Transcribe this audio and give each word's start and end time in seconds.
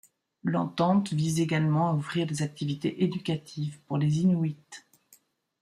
L'entente 0.43 1.13
vise 1.13 1.39
également 1.41 1.87
à 1.87 1.93
offrir 1.93 2.25
des 2.25 2.41
activités 2.41 3.03
éducatives 3.03 3.79
pour 3.81 3.99
les 3.99 4.21
Inuits. 4.21 4.57